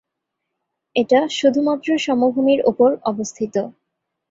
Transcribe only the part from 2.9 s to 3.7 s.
অবস্থিত।